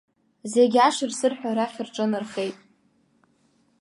Зегь 0.51 0.77
ашыр-сырҳәа 0.87 1.51
уахь 1.57 1.79
рҿынархеит. 1.85 2.57